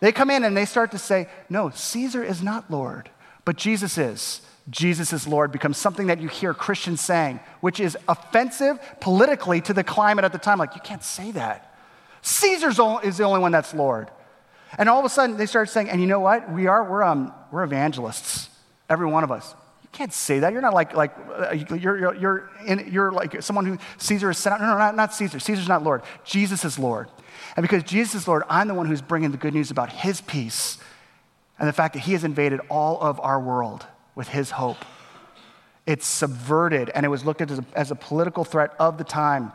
[0.00, 3.08] They come in and they start to say, no, Caesar is not Lord,
[3.44, 4.42] but Jesus is.
[4.68, 9.72] Jesus is Lord becomes something that you hear Christians saying, which is offensive politically to
[9.72, 10.58] the climate at the time.
[10.58, 11.74] Like, you can't say that.
[12.22, 12.68] Caesar
[13.02, 14.10] is the only one that's Lord.
[14.78, 16.50] And all of a sudden, they start saying, and you know what?
[16.50, 18.48] We are, we're, um, we're evangelists,
[18.88, 19.54] every one of us.
[19.82, 20.52] You can't say that.
[20.52, 24.38] You're not like, like uh, you're, you're, you're, in, you're like someone who Caesar is
[24.38, 24.60] sent out.
[24.60, 25.40] No, no, not, not Caesar.
[25.40, 26.02] Caesar's not Lord.
[26.24, 27.08] Jesus is Lord.
[27.56, 30.20] And because Jesus is Lord, I'm the one who's bringing the good news about his
[30.20, 30.78] peace
[31.58, 34.78] and the fact that he has invaded all of our world with his hope.
[35.86, 39.04] It's subverted, and it was looked at as a, as a political threat of the
[39.04, 39.52] time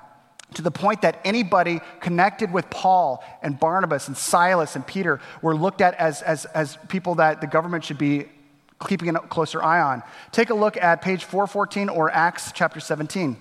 [0.54, 5.56] to the point that anybody connected with Paul and Barnabas and Silas and Peter were
[5.56, 8.28] looked at as, as, as people that the government should be
[8.88, 10.04] keeping a closer eye on.
[10.32, 13.38] Take a look at page 414 or Acts chapter 17.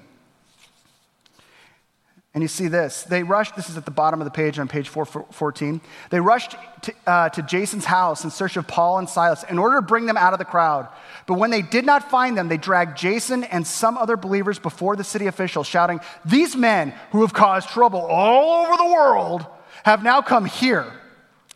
[2.34, 3.04] And you see this.
[3.04, 5.80] They rushed, this is at the bottom of the page on page 414.
[6.10, 9.76] They rushed to, uh, to Jason's house in search of Paul and Silas in order
[9.76, 10.88] to bring them out of the crowd.
[11.26, 14.96] But when they did not find them, they dragged Jason and some other believers before
[14.96, 19.46] the city officials, shouting, These men who have caused trouble all over the world
[19.84, 20.92] have now come here.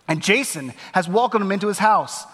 [0.06, 2.24] And Jason has welcomed them into his house.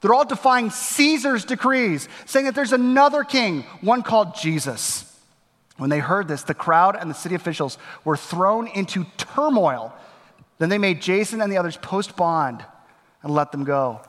[0.00, 5.08] They're all defying Caesar's decrees, saying that there's another king, one called Jesus.
[5.76, 9.94] When they heard this, the crowd and the city officials were thrown into turmoil.
[10.58, 12.64] Then they made Jason and the others post bond
[13.22, 14.00] and let them go.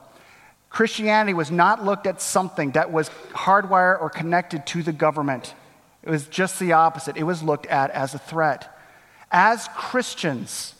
[0.68, 5.54] Christianity was not looked at something that was hardwired or connected to the government.
[6.02, 7.16] It was just the opposite.
[7.16, 8.76] It was looked at as a threat.
[9.30, 10.74] As Christians,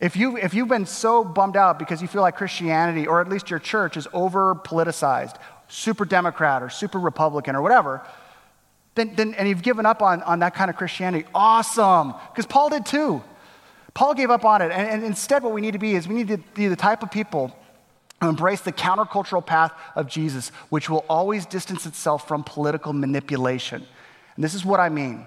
[0.00, 3.28] if, you, if you've been so bummed out because you feel like Christianity, or at
[3.28, 5.36] least your church, is over politicized,
[5.68, 8.02] super Democrat or super Republican or whatever,
[8.94, 12.70] then, then, and you've given up on, on that kind of Christianity, awesome, because Paul
[12.70, 13.22] did too.
[13.94, 14.72] Paul gave up on it.
[14.72, 17.02] And, and instead, what we need to be is we need to be the type
[17.02, 17.56] of people
[18.20, 23.86] who embrace the countercultural path of Jesus, which will always distance itself from political manipulation.
[24.36, 25.24] And this is what I mean.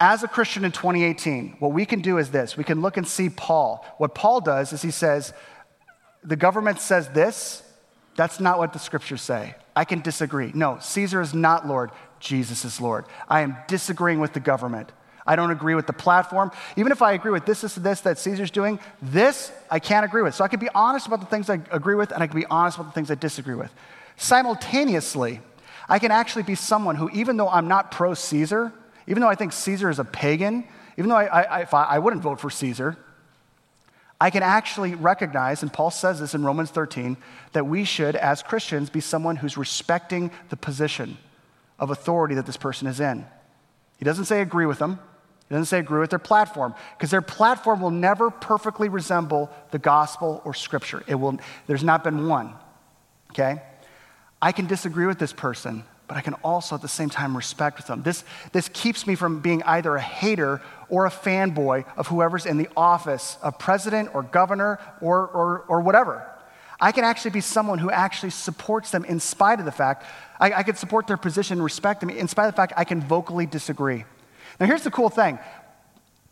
[0.00, 3.06] As a Christian in 2018, what we can do is this we can look and
[3.06, 3.84] see Paul.
[3.98, 5.32] What Paul does is he says,
[6.22, 7.62] the government says this,
[8.16, 9.54] that's not what the scriptures say.
[9.76, 10.52] I can disagree.
[10.54, 11.90] No, Caesar is not Lord,
[12.24, 13.04] Jesus is Lord.
[13.28, 14.90] I am disagreeing with the government.
[15.26, 16.50] I don't agree with the platform.
[16.76, 20.22] Even if I agree with this, this, this that Caesar's doing, this I can't agree
[20.22, 20.34] with.
[20.34, 22.46] So I can be honest about the things I agree with, and I can be
[22.46, 23.72] honest about the things I disagree with.
[24.16, 25.40] Simultaneously,
[25.88, 28.72] I can actually be someone who, even though I'm not pro Caesar,
[29.06, 30.64] even though I think Caesar is a pagan,
[30.96, 32.96] even though I, I, I, I wouldn't vote for Caesar,
[34.18, 37.18] I can actually recognize, and Paul says this in Romans 13,
[37.52, 41.18] that we should, as Christians, be someone who's respecting the position
[41.78, 43.26] of authority that this person is in.
[43.98, 44.98] He doesn't say agree with them,
[45.48, 49.78] he doesn't say agree with their platform, because their platform will never perfectly resemble the
[49.78, 51.02] gospel or scripture.
[51.06, 52.54] It will, there's not been one.
[53.30, 53.60] Okay?
[54.40, 57.86] I can disagree with this person, but I can also at the same time respect
[57.86, 58.02] them.
[58.02, 62.58] This, this keeps me from being either a hater or a fanboy of whoever's in
[62.58, 66.26] the office of president or governor or, or, or whatever.
[66.80, 70.04] I can actually be someone who actually supports them in spite of the fact,
[70.40, 72.84] I, I can support their position and respect them in spite of the fact I
[72.84, 74.04] can vocally disagree.
[74.58, 75.38] Now, here's the cool thing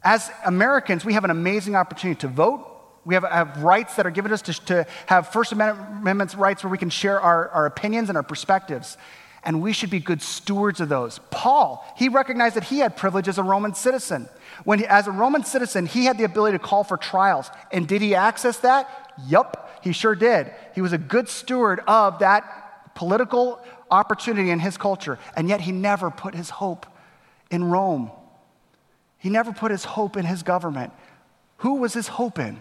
[0.02, 2.68] as Americans, we have an amazing opportunity to vote.
[3.04, 6.70] We have, have rights that are given us to, to have First Amendment rights where
[6.70, 8.96] we can share our, our opinions and our perspectives
[9.44, 11.18] and we should be good stewards of those.
[11.30, 14.28] Paul, he recognized that he had privilege as a Roman citizen.
[14.64, 17.50] When he, as a Roman citizen, he had the ability to call for trials.
[17.72, 19.01] And did he access that?
[19.26, 20.52] Yup, he sure did.
[20.74, 25.18] He was a good steward of that political opportunity in his culture.
[25.36, 26.86] And yet he never put his hope
[27.50, 28.10] in Rome.
[29.18, 30.92] He never put his hope in his government.
[31.58, 32.60] Who was his hope in?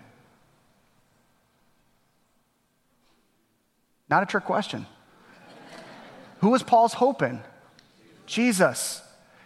[4.10, 4.86] Not a trick question.
[6.42, 7.40] Who was Paul's hope in?
[8.26, 9.02] Jesus.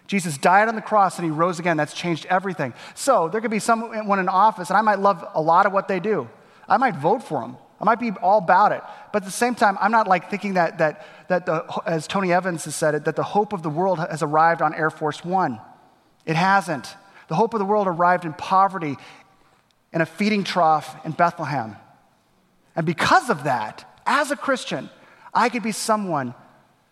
[0.07, 1.77] Jesus died on the cross and he rose again.
[1.77, 2.73] That's changed everything.
[2.95, 5.87] So there could be someone in office, and I might love a lot of what
[5.87, 6.29] they do.
[6.67, 7.57] I might vote for him.
[7.79, 8.81] I might be all about it.
[9.11, 12.31] But at the same time, I'm not like thinking that, that, that the, as Tony
[12.31, 15.23] Evans has said it, that the hope of the world has arrived on Air Force
[15.25, 15.59] One.
[16.25, 16.95] It hasn't.
[17.27, 18.95] The hope of the world arrived in poverty
[19.91, 21.75] in a feeding trough in Bethlehem.
[22.75, 24.89] And because of that, as a Christian,
[25.33, 26.33] I could be someone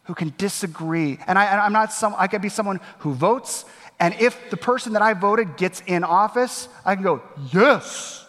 [0.03, 1.19] who can disagree.
[1.27, 3.65] And I, am not some, I could be someone who votes,
[3.99, 7.21] and if the person that I voted gets in office, I can go,
[7.53, 8.22] yes.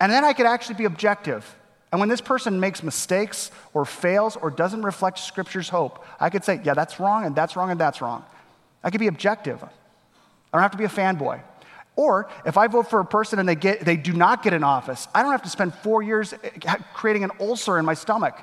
[0.00, 1.56] And then I could actually be objective.
[1.92, 6.44] And when this person makes mistakes or fails or doesn't reflect Scripture's hope, I could
[6.44, 8.24] say, yeah, that's wrong, and that's wrong, and that's wrong.
[8.82, 9.62] I could be objective.
[9.62, 9.68] I
[10.52, 11.40] don't have to be a fanboy.
[11.96, 14.64] Or if I vote for a person and they, get, they do not get in
[14.64, 18.36] office, I don't have to spend four years eh, creating an ulcer in my stomach.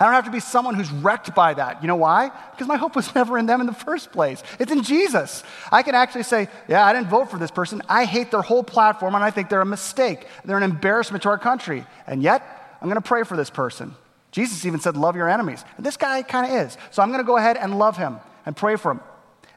[0.00, 1.82] I don't have to be someone who's wrecked by that.
[1.82, 2.30] You know why?
[2.52, 4.42] Because my hope was never in them in the first place.
[4.58, 5.44] It's in Jesus.
[5.70, 7.82] I can actually say, yeah, I didn't vote for this person.
[7.86, 10.26] I hate their whole platform and I think they're a mistake.
[10.46, 11.84] They're an embarrassment to our country.
[12.06, 12.42] And yet,
[12.80, 13.94] I'm going to pray for this person.
[14.32, 15.64] Jesus even said, love your enemies.
[15.76, 16.78] And this guy kind of is.
[16.92, 19.00] So I'm going to go ahead and love him and pray for him.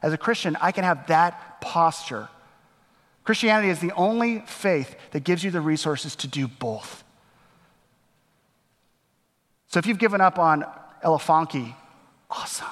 [0.02, 2.28] As a Christian, I can have that posture.
[3.22, 7.03] Christianity is the only faith that gives you the resources to do both.
[9.74, 10.64] So if you've given up on
[11.02, 11.74] Elefanki,
[12.30, 12.68] awesome.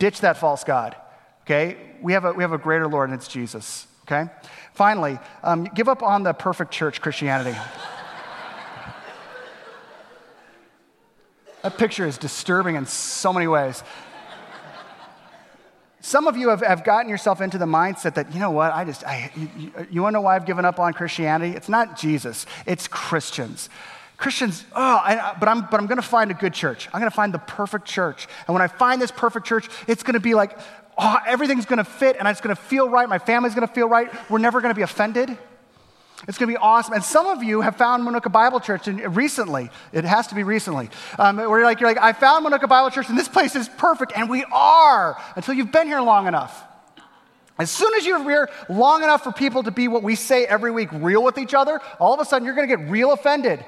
[0.00, 0.96] Ditch that false God,
[1.42, 1.76] okay?
[2.02, 4.28] We have a, we have a greater Lord, and it's Jesus, okay?
[4.74, 7.56] Finally, um, give up on the perfect church Christianity.
[11.62, 13.84] that picture is disturbing in so many ways.
[16.00, 18.84] Some of you have, have gotten yourself into the mindset that, you know what, I
[18.84, 21.54] just, I, you, you want to know why I've given up on Christianity?
[21.54, 23.70] It's not Jesus, it's Christians.
[24.18, 26.88] Christians, oh, I, but I'm, but I'm going to find a good church.
[26.92, 28.26] I'm going to find the perfect church.
[28.46, 30.58] And when I find this perfect church, it's going to be like,
[30.98, 33.08] oh, everything's going to fit and it's going to feel right.
[33.08, 34.10] My family's going to feel right.
[34.28, 35.38] We're never going to be offended.
[36.26, 36.94] It's going to be awesome.
[36.94, 39.70] And some of you have found Minooka Bible Church and recently.
[39.92, 40.90] It has to be recently.
[41.16, 43.68] Um, where you're like, you're like, I found Minooka Bible Church and this place is
[43.68, 44.12] perfect.
[44.16, 46.64] And we are until you've been here long enough.
[47.56, 50.72] As soon as you're here long enough for people to be what we say every
[50.72, 53.64] week, real with each other, all of a sudden you're going to get real offended.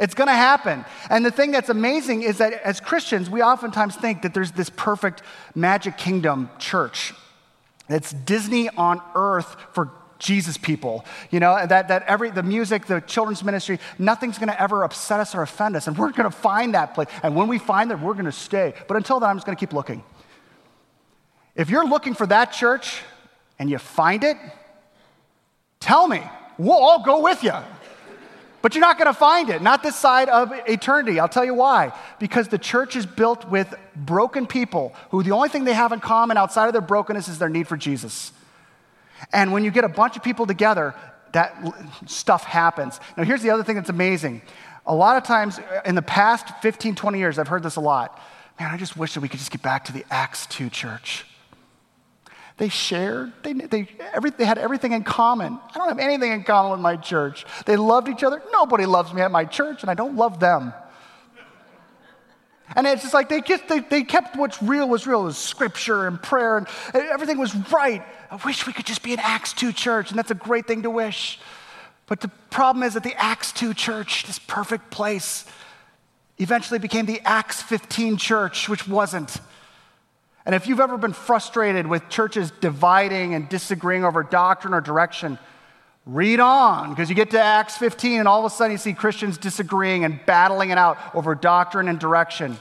[0.00, 0.84] It's going to happen.
[1.08, 4.70] And the thing that's amazing is that as Christians, we oftentimes think that there's this
[4.70, 5.22] perfect
[5.54, 7.14] magic kingdom church.
[7.88, 11.04] It's Disney on earth for Jesus people.
[11.30, 15.20] You know, that, that every, the music, the children's ministry, nothing's going to ever upset
[15.20, 15.86] us or offend us.
[15.86, 17.08] And we're going to find that place.
[17.22, 18.74] And when we find it, we're going to stay.
[18.88, 20.02] But until then, I'm just going to keep looking.
[21.54, 23.00] If you're looking for that church
[23.58, 24.36] and you find it,
[25.78, 26.22] tell me.
[26.56, 27.52] We'll all go with you.
[28.64, 31.20] But you're not going to find it, not this side of eternity.
[31.20, 31.92] I'll tell you why.
[32.18, 36.00] Because the church is built with broken people who the only thing they have in
[36.00, 38.32] common outside of their brokenness is their need for Jesus.
[39.34, 40.94] And when you get a bunch of people together,
[41.32, 41.54] that
[42.06, 42.98] stuff happens.
[43.18, 44.40] Now, here's the other thing that's amazing.
[44.86, 48.18] A lot of times in the past 15, 20 years, I've heard this a lot.
[48.58, 51.26] Man, I just wish that we could just get back to the Acts 2 church.
[52.56, 55.58] They shared, they, they, every, they had everything in common.
[55.74, 57.44] I don't have anything in common with my church.
[57.66, 58.40] They loved each other.
[58.52, 60.72] Nobody loves me at my church, and I don't love them.
[62.76, 66.06] And it's just like they, just, they, they kept what's real was real, was scripture
[66.06, 68.02] and prayer, and everything was right.
[68.30, 70.82] I wish we could just be an Acts 2 church, and that's a great thing
[70.82, 71.40] to wish.
[72.06, 75.44] But the problem is that the Acts 2 church, this perfect place,
[76.38, 79.38] eventually became the Acts 15 church, which wasn't.
[80.46, 85.38] And if you've ever been frustrated with churches dividing and disagreeing over doctrine or direction,
[86.06, 88.92] read on because you get to Acts 15 and all of a sudden you see
[88.92, 92.58] Christians disagreeing and battling it out over doctrine and direction.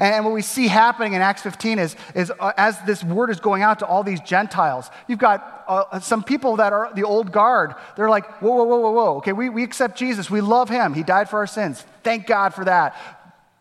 [0.00, 3.38] And what we see happening in Acts 15 is, is uh, as this word is
[3.38, 7.30] going out to all these Gentiles, you've got uh, some people that are the old
[7.30, 7.74] guard.
[7.94, 9.16] They're like, whoa, whoa, whoa, whoa, whoa.
[9.18, 10.28] Okay, we, we accept Jesus.
[10.28, 10.94] We love him.
[10.94, 11.84] He died for our sins.
[12.02, 12.96] Thank God for that.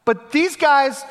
[0.04, 1.04] But these guys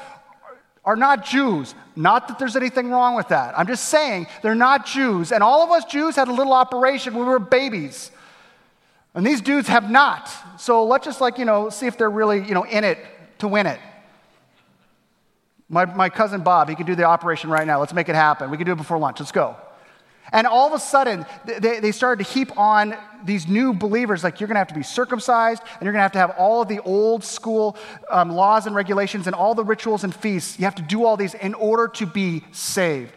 [0.84, 1.74] are not Jews.
[1.96, 3.58] Not that there's anything wrong with that.
[3.58, 5.32] I'm just saying they're not Jews.
[5.32, 8.10] And all of us Jews had a little operation when we were babies.
[9.14, 10.30] And these dudes have not.
[10.58, 12.98] So let's just like, you know, see if they're really, you know, in it
[13.38, 13.78] to win it.
[15.68, 17.80] My, my cousin Bob, he could do the operation right now.
[17.80, 18.50] Let's make it happen.
[18.50, 19.20] We can do it before lunch.
[19.20, 19.56] Let's go.
[20.32, 24.40] And all of a sudden, they, they started to heap on these new believers, like
[24.40, 26.62] you're going to have to be circumcised, and you're going to have to have all
[26.62, 27.76] of the old school
[28.10, 30.58] um, laws and regulations and all the rituals and feasts.
[30.58, 33.12] You have to do all these in order to be saved.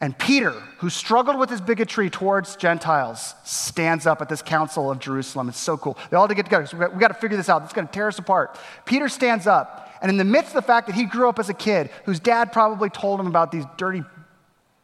[0.00, 4.98] And Peter, who struggled with his bigotry towards Gentiles, stands up at this council of
[4.98, 5.48] Jerusalem.
[5.48, 5.96] It's so cool.
[6.10, 6.66] They all get together.
[6.66, 7.62] So we got, to figure this out.
[7.62, 8.58] It's going to tear us apart.
[8.84, 11.48] Peter stands up, and in the midst of the fact that he grew up as
[11.48, 14.02] a kid, whose dad probably told him about these dirty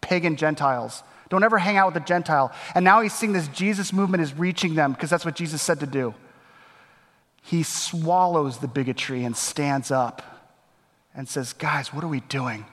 [0.00, 2.52] pagan Gentiles, don't ever hang out with a Gentile.
[2.74, 5.80] And now he's seeing this Jesus movement is reaching them because that's what Jesus said
[5.80, 6.14] to do.
[7.40, 10.20] He swallows the bigotry and stands up
[11.14, 12.66] and says, Guys, what are we doing?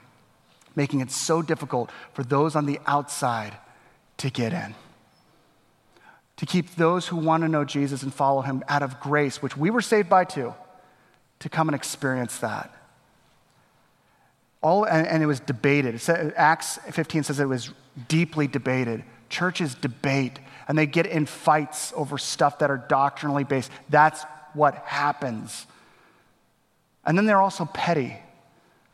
[0.76, 3.56] Making it so difficult for those on the outside
[4.18, 4.74] to get in.
[6.36, 9.56] To keep those who want to know Jesus and follow him out of grace, which
[9.56, 10.54] we were saved by too,
[11.38, 12.70] to come and experience that.
[14.62, 15.94] All, and, and it was debated.
[15.94, 17.70] It said, Acts 15 says it was
[18.08, 19.04] deeply debated.
[19.28, 20.38] Churches debate
[20.70, 23.72] and they get in fights over stuff that are doctrinally based.
[23.88, 24.22] That's
[24.54, 25.66] what happens.
[27.04, 28.16] And then they're also petty.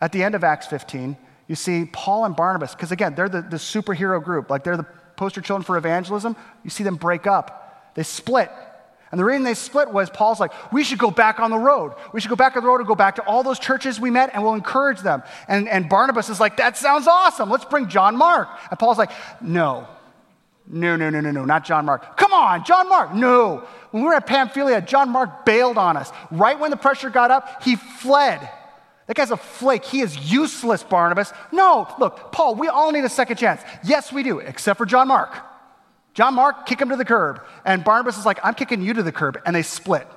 [0.00, 1.16] At the end of Acts 15,
[1.48, 4.86] you see Paul and Barnabas, because again, they're the, the superhero group, like they're the
[5.16, 6.34] poster children for evangelism.
[6.64, 8.50] You see them break up, they split.
[9.10, 11.94] And the reason they split was Paul's like, we should go back on the road.
[12.12, 14.10] We should go back on the road and go back to all those churches we
[14.10, 15.22] met and we'll encourage them.
[15.46, 17.48] And, and Barnabas is like, that sounds awesome.
[17.48, 18.48] Let's bring John Mark.
[18.68, 19.86] And Paul's like, no,
[20.68, 22.16] no, no, no, no, no, not John Mark.
[22.16, 23.14] Come on, John Mark.
[23.14, 23.66] No.
[23.92, 26.10] When we were at Pamphylia, John Mark bailed on us.
[26.32, 28.40] Right when the pressure got up, he fled.
[29.06, 29.84] That guy's a flake.
[29.84, 31.32] He is useless, Barnabas.
[31.52, 33.62] No, look, Paul, we all need a second chance.
[33.84, 35.32] Yes, we do, except for John Mark.
[36.16, 37.42] John Mark, kick him to the curb.
[37.66, 39.38] And Barnabas is like, I'm kicking you to the curb.
[39.44, 40.08] And they split.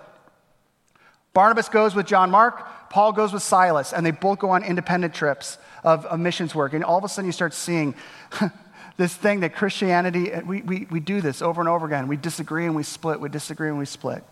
[1.33, 5.13] Barnabas goes with John Mark, Paul goes with Silas, and they both go on independent
[5.13, 6.71] trips of, of missions work.
[6.71, 7.95] And all of a sudden, you start seeing
[8.97, 12.07] this thing that Christianity, eh, we, we, we do this over and over again.
[12.07, 14.23] We disagree and we split, we disagree and we split.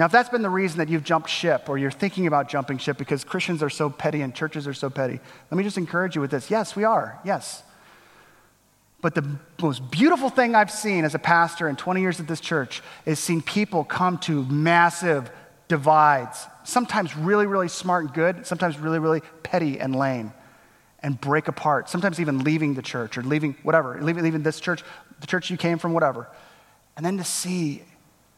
[0.00, 2.78] Now, if that's been the reason that you've jumped ship or you're thinking about jumping
[2.78, 5.20] ship because Christians are so petty and churches are so petty,
[5.52, 6.50] let me just encourage you with this.
[6.50, 7.20] Yes, we are.
[7.24, 7.62] Yes.
[9.04, 12.40] But the most beautiful thing I've seen as a pastor in 20 years at this
[12.40, 15.30] church is seeing people come to massive
[15.68, 20.32] divides, sometimes really, really smart and good, sometimes really, really petty and lame,
[21.00, 24.82] and break apart, sometimes even leaving the church or leaving whatever, leaving, leaving this church,
[25.20, 26.26] the church you came from, whatever.
[26.96, 27.82] And then to see,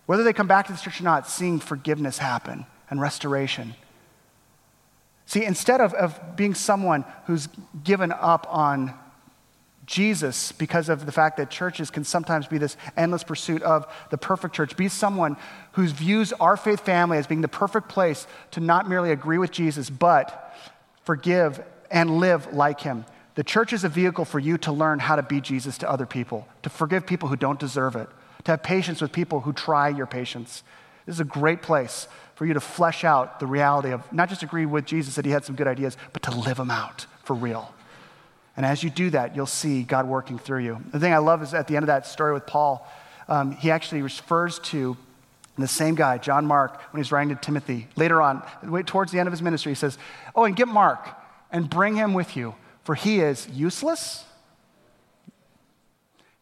[0.06, 3.76] whether they come back to the church or not, seeing forgiveness happen and restoration.
[5.26, 7.48] See, instead of, of being someone who's
[7.84, 8.98] given up on
[9.86, 14.18] Jesus because of the fact that churches can sometimes be this endless pursuit of the
[14.18, 14.76] perfect church.
[14.76, 15.36] Be someone
[15.72, 19.52] who views our faith family as being the perfect place to not merely agree with
[19.52, 20.54] Jesus, but
[21.04, 23.04] forgive and live like him.
[23.36, 26.06] The church is a vehicle for you to learn how to be Jesus to other
[26.06, 28.08] people, to forgive people who don't deserve it,
[28.44, 30.64] to have patience with people who try your patience.
[31.04, 34.42] This is a great place for you to flesh out the reality of not just
[34.42, 37.34] agree with Jesus that he had some good ideas, but to live them out for
[37.34, 37.72] real.
[38.56, 40.78] And as you do that, you'll see God working through you.
[40.92, 42.90] The thing I love is at the end of that story with Paul,
[43.28, 44.96] um, he actually refers to
[45.58, 47.88] the same guy, John Mark, when he's writing to Timothy.
[47.96, 48.42] Later on,
[48.84, 49.98] towards the end of his ministry, he says,
[50.34, 51.08] Oh, and get Mark
[51.50, 52.54] and bring him with you,
[52.84, 54.24] for he is useless.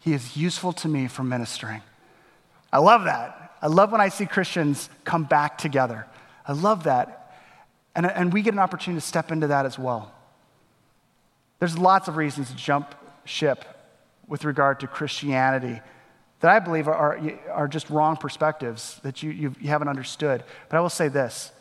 [0.00, 1.82] He is useful to me for ministering.
[2.72, 3.52] I love that.
[3.62, 6.06] I love when I see Christians come back together.
[6.46, 7.36] I love that.
[7.94, 10.12] And, and we get an opportunity to step into that as well.
[11.64, 12.94] There's lots of reasons to jump
[13.24, 13.64] ship
[14.28, 15.80] with regard to Christianity
[16.40, 20.44] that I believe are, are, are just wrong perspectives that you, you, you haven't understood.
[20.68, 21.52] But I will say this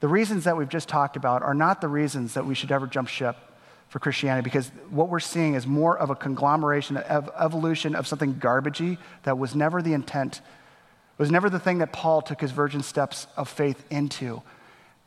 [0.00, 2.86] the reasons that we've just talked about are not the reasons that we should ever
[2.86, 3.38] jump ship
[3.88, 8.34] for Christianity because what we're seeing is more of a conglomeration of evolution of something
[8.34, 10.42] garbagey that was never the intent,
[11.16, 14.42] was never the thing that Paul took his virgin steps of faith into.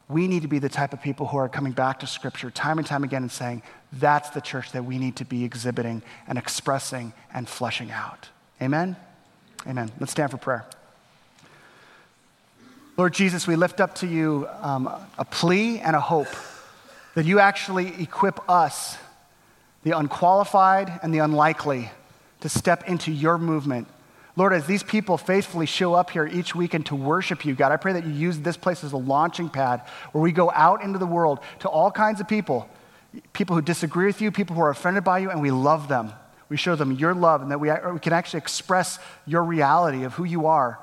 [0.09, 2.79] We need to be the type of people who are coming back to Scripture time
[2.79, 3.61] and time again and saying,
[3.93, 8.27] that's the church that we need to be exhibiting and expressing and fleshing out.
[8.59, 8.95] Amen?
[9.67, 9.91] Amen.
[9.99, 10.65] Let's stand for prayer.
[12.97, 16.27] Lord Jesus, we lift up to you um, a plea and a hope
[17.13, 18.97] that you actually equip us,
[19.83, 21.91] the unqualified and the unlikely,
[22.41, 23.87] to step into your movement.
[24.39, 27.75] Lord, as these people faithfully show up here each weekend to worship you, God, I
[27.75, 29.81] pray that you use this place as a launching pad
[30.13, 32.69] where we go out into the world to all kinds of people
[33.33, 36.13] people who disagree with you, people who are offended by you, and we love them.
[36.47, 40.13] We show them your love and that we, we can actually express your reality of
[40.13, 40.79] who you are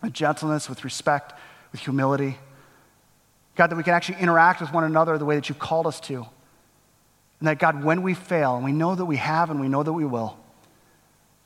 [0.00, 1.34] with gentleness, with respect,
[1.72, 2.38] with humility.
[3.56, 6.00] God, that we can actually interact with one another the way that you've called us
[6.00, 6.24] to.
[7.40, 9.82] And that, God, when we fail, and we know that we have and we know
[9.82, 10.38] that we will,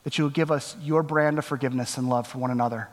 [0.05, 2.89] that you will give us your brand of forgiveness and love for one another.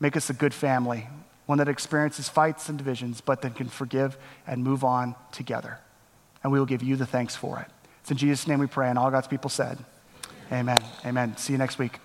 [0.00, 1.08] Make us a good family,
[1.46, 4.16] one that experiences fights and divisions, but that can forgive
[4.46, 5.78] and move on together.
[6.42, 7.66] And we will give you the thanks for it.
[8.00, 9.78] It's in Jesus' name we pray, and all God's people said,
[10.50, 10.82] Amen.
[11.04, 11.36] Amen.
[11.36, 11.98] See you next week.